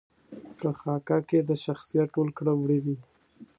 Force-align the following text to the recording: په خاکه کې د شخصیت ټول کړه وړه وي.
په 0.57 0.69
خاکه 0.79 1.17
کې 1.29 1.39
د 1.49 1.51
شخصیت 1.63 2.07
ټول 2.15 2.29
کړه 2.37 2.53
وړه 2.61 2.77
وي. 2.83 2.97